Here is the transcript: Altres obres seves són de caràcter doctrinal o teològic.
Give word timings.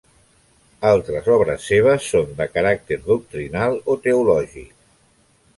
Altres 0.91 1.27
obres 1.35 1.67
seves 1.73 2.09
són 2.13 2.33
de 2.41 2.49
caràcter 2.55 2.99
doctrinal 3.11 3.81
o 3.95 3.99
teològic. 4.09 4.77